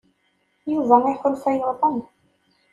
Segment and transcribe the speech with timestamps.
[0.71, 1.97] Yuba iḥulfa yuḍen.